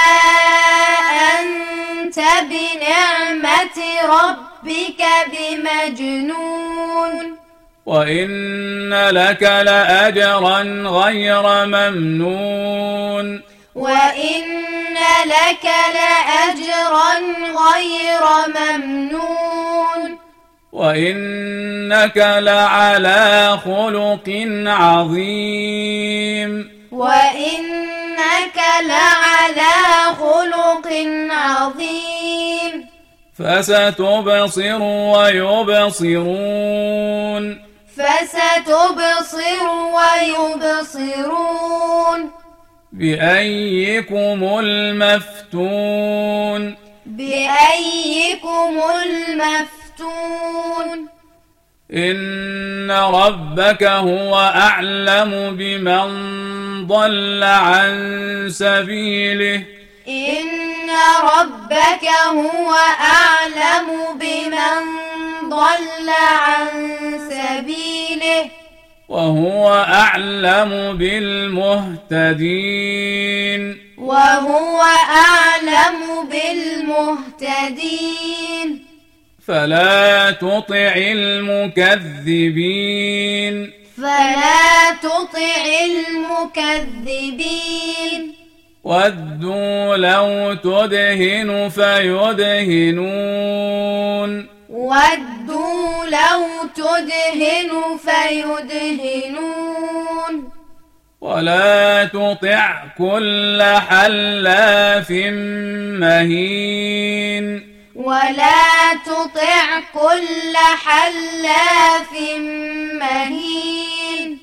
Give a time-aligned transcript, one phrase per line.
[1.40, 2.20] أنت
[2.50, 3.78] بنعمة
[4.08, 6.56] ربك بمجنون
[7.86, 13.42] وإن لك لأجرا غير ممنون
[13.74, 14.44] وإن
[15.26, 18.24] لك لأجرا غير
[18.56, 20.29] ممنون
[20.72, 29.72] وإنك لعلى خلق عظيم وإنك لعلى
[30.18, 30.88] خلق
[31.30, 32.86] عظيم
[33.38, 36.64] فستبصر ويبصرون
[37.96, 39.62] فستبصر
[39.96, 41.50] ويبصرون
[42.92, 46.62] بأيكم المفتون
[47.06, 49.79] بأيكم المفتون
[51.94, 56.06] إن ربك هو أعلم بمن
[56.86, 59.64] ضل عن سبيله
[60.08, 60.90] إن
[61.22, 63.88] ربك هو أعلم
[64.20, 64.82] بمن
[65.48, 66.10] ضل
[66.46, 66.68] عن
[67.30, 68.50] سبيله
[69.08, 72.40] وهو أعلم بالمهتدين
[73.98, 76.28] وهو أعلم
[77.50, 78.10] بالمهتدين
[79.50, 81.72] فلا تطع المكذبين.
[83.96, 85.64] فلا تطع
[87.04, 88.34] المكذبين.
[88.84, 93.00] ودوا لو تدهن فيدهنون.
[94.68, 97.70] ودوا لو تدهن
[98.06, 99.52] فيدهنون.
[101.20, 105.10] ولا تطع كل حلاف
[106.00, 107.69] مهين.
[108.00, 112.12] ولا تطع كل حلاف
[113.00, 114.38] مهين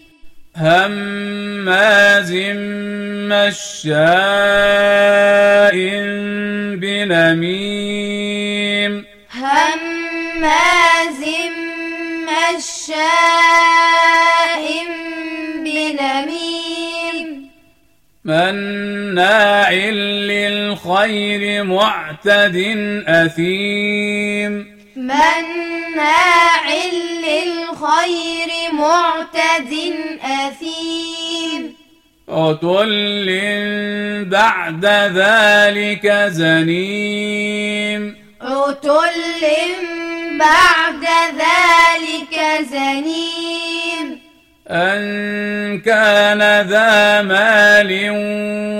[0.55, 2.31] هماز
[3.31, 3.77] مشاء
[6.81, 8.13] بنميم.
[9.29, 11.21] هماز
[12.27, 13.46] مشاء
[18.27, 22.55] مناع للخير معتد
[23.07, 26.65] أثيم مناع
[27.23, 29.73] للخير معتد
[30.23, 31.75] أثيم
[32.29, 33.27] عتل
[34.29, 39.43] بعد ذلك زنيم عتل
[40.39, 41.05] بعد
[41.37, 43.56] ذلك زنيم
[44.69, 48.09] أن كان ذا مال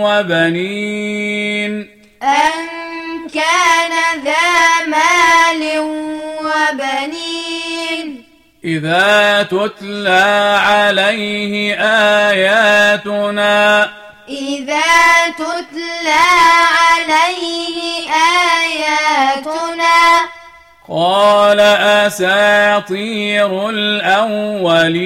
[0.04, 1.90] وبنين
[2.24, 5.80] أن كان ذا مال
[6.40, 8.24] وبنين
[8.64, 11.76] إذا تتلى عليه
[12.30, 13.90] آياتنا
[14.30, 14.82] إذا
[15.38, 16.28] تتلى
[16.80, 19.67] عليه آياتنا
[20.90, 21.60] قال
[22.10, 24.98] أساطير الأولين.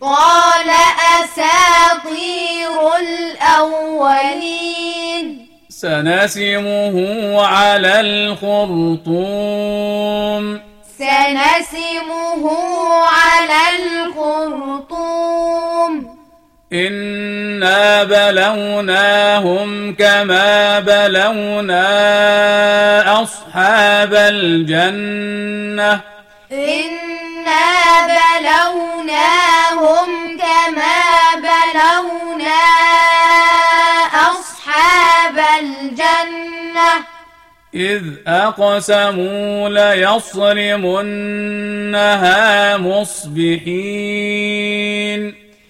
[0.00, 0.70] قال
[1.22, 4.28] أساطير الأولين.
[5.68, 6.96] سنسمه
[7.46, 9.18] على الخرطوم.
[10.98, 12.50] سنسمه
[13.04, 15.08] على الخرطوم.
[16.72, 21.82] إنا بلوناهم كما بلونا
[23.22, 23.57] أصحاب
[24.14, 26.00] الجنة.
[26.52, 31.00] إنا بلوناهم كما
[31.36, 32.64] بلونا
[34.14, 36.90] أصحاب الجنة.
[37.74, 41.16] إذ أقسموا ليصرمنها
[42.76, 44.68] مصبحين.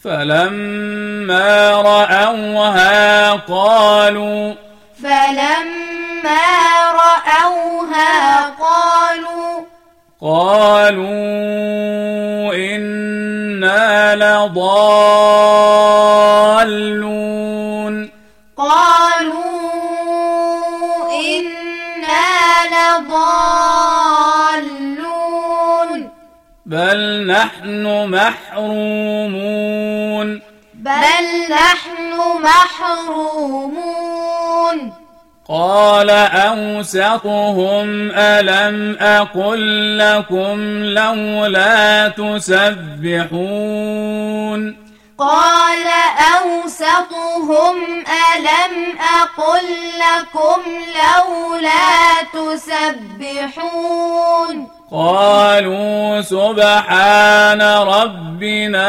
[0.04, 4.54] فلما رأوها قالوا
[5.02, 5.85] فلما
[10.22, 11.06] قالوا
[12.54, 14.56] إنا لضالون.
[18.56, 19.36] قالوا
[21.12, 22.28] إنا
[22.72, 23.30] لضالون.
[26.66, 29.62] بل نحن محرومون.
[30.74, 34.15] بل نحن محرومون.
[35.48, 43.26] قال أوسطهم ألم أقل لكم لولا تسبحون
[45.18, 45.86] قال
[46.36, 47.76] أوسطهم
[48.36, 49.66] ألم أقل
[49.96, 50.60] لكم
[50.92, 52.22] لولا
[53.32, 53.76] تسبحون
[54.92, 58.86] قالوا سبحان ربنا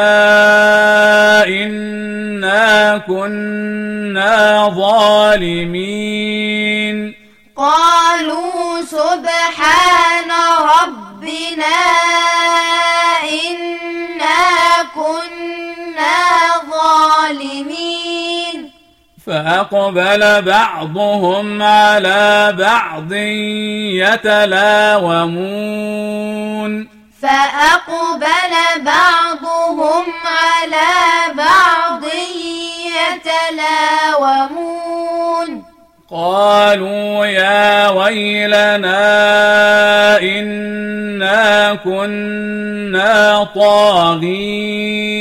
[1.47, 6.17] إنا كنا ظالمين.
[7.57, 10.31] قالوا سبحان
[10.61, 11.77] ربنا
[19.27, 23.13] فأقبل بعضهم على بعض
[23.93, 25.37] يتلاومون.
[27.21, 30.93] فأقبل بعضهم على
[31.33, 32.03] بعض
[34.27, 35.63] يتلاومون.
[36.11, 38.97] قالوا يا ويلنا
[40.21, 45.17] إنا كنا طاغين.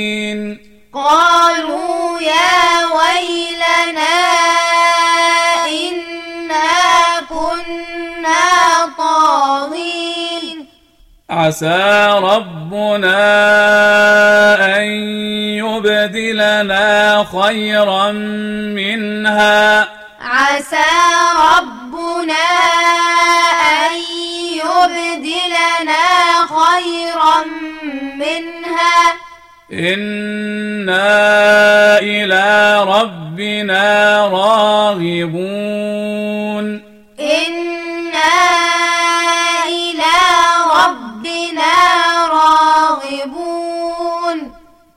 [0.94, 2.55] قالوا يا
[11.46, 13.18] عسى ربنا
[14.76, 14.84] أن
[15.62, 18.12] يبدلنا خيرا
[18.74, 19.88] منها.
[20.20, 20.92] عسى
[21.56, 22.46] ربنا
[23.86, 23.96] أن
[24.58, 26.06] يبدلنا
[26.48, 27.38] خيرا
[28.16, 28.96] منها.
[29.72, 31.08] إنا
[31.98, 36.06] إلى ربنا راغبون.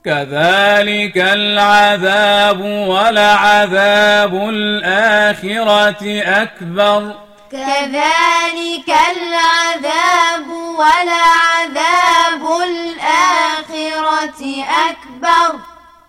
[0.09, 7.13] كذلك العذاب ولعذاب الآخرة أكبر.
[7.51, 14.41] كذلك العذاب ولعذاب الآخرة
[14.89, 15.59] أكبر.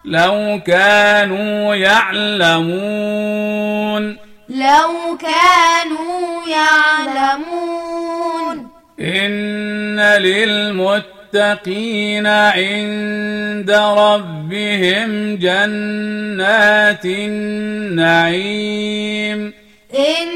[0.04, 2.72] لو كانوا يعلمون.
[4.48, 8.70] لو كانوا يعلمون.
[9.00, 11.09] إن للمتقين
[12.26, 19.52] عند ربهم جنات النعيم.
[19.94, 20.28] إن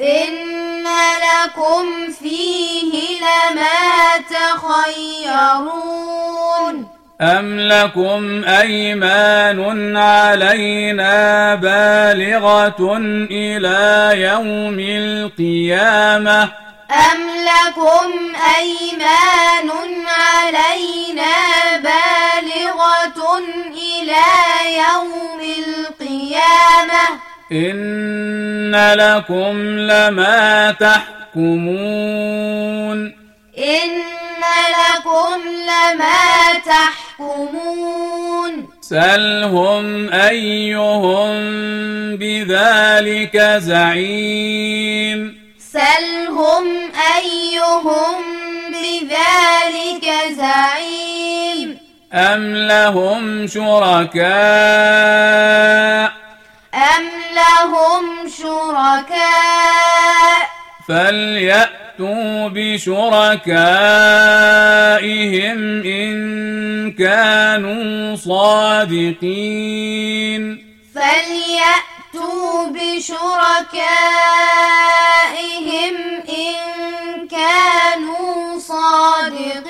[0.00, 0.84] إن
[1.20, 5.80] لكم فيه لما تخيرون
[7.20, 12.96] أم لكم أيمان علينا بالغة
[13.30, 16.42] إلى يوم القيامة
[16.90, 19.70] أم لكم أيمان
[20.06, 21.36] علينا
[21.76, 24.26] بالغة إلى
[24.76, 27.04] يوم القيامة
[27.52, 32.00] إن لكم لما تحكمون
[33.58, 33.90] إن
[34.70, 37.09] لكم لما تحكمون
[38.80, 41.32] سلهم أيهم
[42.16, 45.20] بذلك زعيم.
[45.72, 46.66] سلهم
[47.16, 48.22] أيهم
[48.68, 51.78] بذلك زعيم.
[52.12, 54.22] أم لهم شركاء؟
[56.74, 59.49] أم لهم شركاء؟
[60.90, 63.20] فليأتوا بشركائهم
[65.82, 69.16] إن كانوا صادقين.
[70.94, 73.14] فليأتوا بشركائهم
[76.28, 76.56] إن
[77.28, 79.60] كانوا صادقين.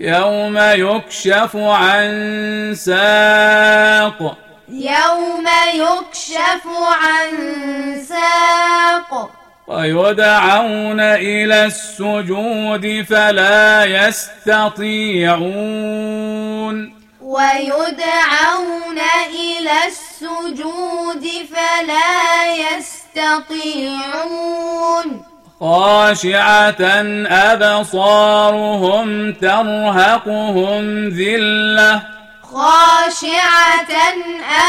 [0.00, 4.36] يوم يكشف عن ساق.
[4.68, 6.66] يوم يكشف
[7.02, 7.30] عن
[8.08, 9.30] ساق.
[9.68, 15.48] ويدعون إلى السجود فلا يستطيعون
[17.20, 18.98] ويدعون
[19.28, 22.54] إلى السجود فلا
[23.16, 23.88] يستطيعون
[25.60, 26.82] خاشعة
[27.52, 32.02] أبصارهم ترهقهم ذلة
[32.42, 33.92] خاشعة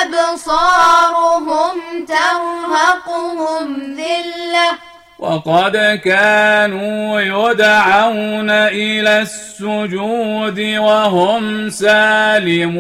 [0.04, 1.76] أبصارهم
[2.08, 3.66] ترهقهم
[3.98, 4.89] ذلة
[5.20, 12.80] وقد كانوا يدعون إلى السجود وهم سالمون.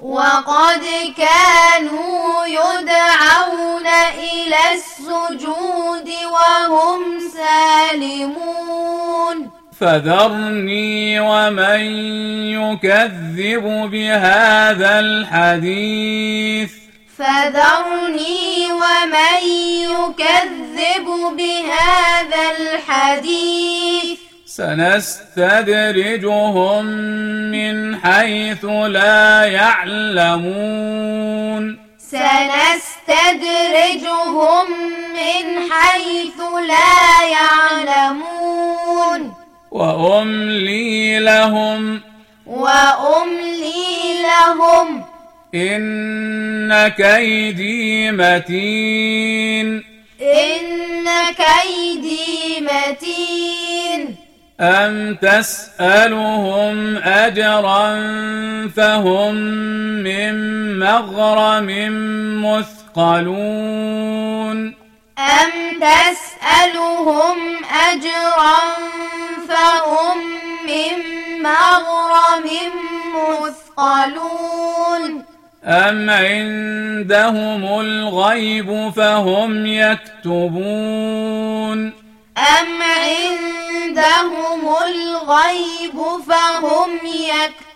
[0.00, 0.84] وقد
[1.16, 3.86] كانوا يدعون
[4.18, 7.00] إلى السجود وهم
[8.00, 9.50] سالمون.
[9.80, 11.80] فذرني ومن
[12.50, 16.85] يكذب بهذا الحديث.
[17.18, 19.42] فذرني ومن
[19.80, 21.06] يكذب
[21.36, 24.18] بهذا الحديث.
[24.46, 25.24] سنستدرجهم
[27.50, 30.66] من حيث لا يعلمون.
[31.98, 33.06] سنستدرجهم
[35.12, 39.20] من حيث لا يعلمون.
[39.70, 42.00] وأملي لهم
[42.46, 45.04] وأملي لهم
[45.56, 49.84] إن كيدي متين.
[50.20, 54.16] إن كيدي متين.
[54.60, 57.88] أم تسألهم أجرا
[58.76, 59.34] فهم
[60.04, 60.34] من
[60.78, 61.68] مغرم
[62.96, 64.74] مثقلون.
[65.18, 67.36] أم تسألهم
[67.92, 68.58] أجرا
[69.48, 70.18] فهم
[70.66, 70.96] من
[71.42, 72.46] مغرم
[73.14, 75.24] مثقلون.
[75.66, 81.26] أم عندهم الغيب فهم يكتبون
[82.38, 85.96] أم عندهم الغيب
[86.28, 86.90] فهم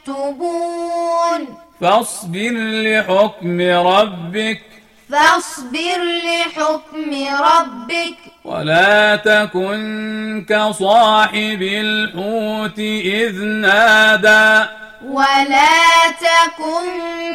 [0.07, 4.63] يكتبون فاصبر لحكم ربك
[5.11, 14.71] فاصبر لحكم ربك ولا تكن كصاحب الحوت إذ نادى
[15.05, 16.85] ولا تكن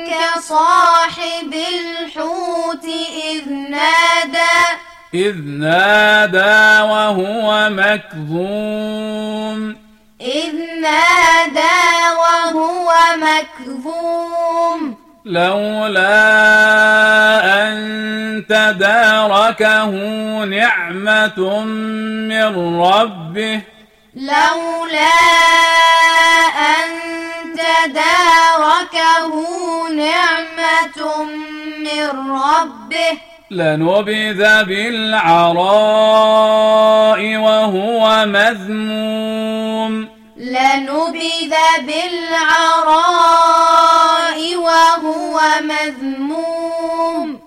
[0.08, 2.86] كصاحب الحوت
[3.32, 4.80] إذ نادى
[5.14, 9.06] إذ نادى وهو مكظوم
[10.22, 11.80] إذ نادى
[12.20, 14.96] وهو مكظوم
[15.26, 16.08] لولا
[17.64, 19.92] أن تداركه
[20.44, 21.64] نعمة
[22.30, 23.62] من ربه
[24.16, 25.75] لولا
[27.86, 29.34] تداركه
[29.90, 31.26] نعمة
[31.80, 33.18] من ربه.
[33.52, 35.62] لنبذ بالعراء
[37.38, 40.10] وهو مذموم.
[40.38, 43.16] لنبذ بالعراء
[44.56, 47.40] وهو مذموم.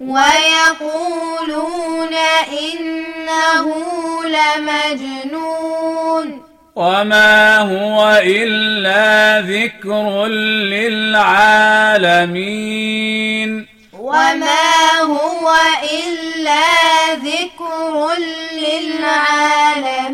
[0.01, 2.15] ويقولون
[2.63, 3.67] إنه
[4.25, 6.27] لمجنون.
[6.81, 10.27] وما هو إلا ذكر
[10.73, 11.91] للعالمين
[13.99, 15.53] وما هو
[15.93, 16.65] إلا
[17.15, 18.09] ذكر
[18.57, 20.11] للعالمين